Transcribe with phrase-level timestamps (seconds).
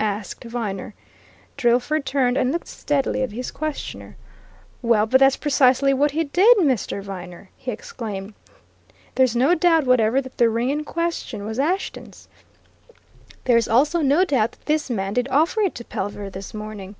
[0.00, 0.92] asked Viner.
[1.56, 4.18] Drillford turned and looked steadily at his questioner.
[4.82, 7.02] "Well, but that's precisely what he did, Mr.
[7.02, 8.34] Viner!" he exclaimed.
[9.14, 12.28] "There's no doubt whatever that the ring in question was Ashton's;
[13.44, 16.94] there's also no doubt that this man did offer it to Pelver this morning.